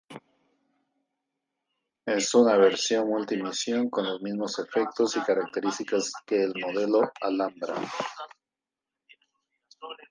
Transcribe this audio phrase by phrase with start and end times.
[2.07, 7.75] Es una versión multi-misión con los mismos efectos y características que el modelo Alhambra.